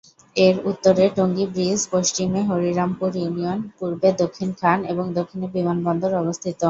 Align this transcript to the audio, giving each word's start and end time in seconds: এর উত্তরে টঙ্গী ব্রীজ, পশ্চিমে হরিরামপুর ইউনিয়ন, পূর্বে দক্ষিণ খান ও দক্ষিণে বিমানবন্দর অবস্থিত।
এর 0.35 0.55
উত্তরে 0.65 1.05
টঙ্গী 1.17 1.45
ব্রীজ, 1.53 1.81
পশ্চিমে 1.91 2.41
হরিরামপুর 2.49 3.11
ইউনিয়ন, 3.15 3.59
পূর্বে 3.77 4.09
দক্ষিণ 4.21 4.49
খান 4.59 4.79
ও 4.91 5.03
দক্ষিণে 5.17 5.47
বিমানবন্দর 5.55 6.11
অবস্থিত। 6.21 6.55